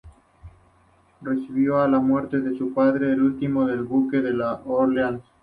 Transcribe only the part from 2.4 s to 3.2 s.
de su padre,